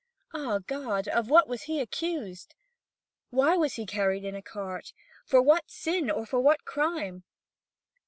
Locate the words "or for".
6.09-6.39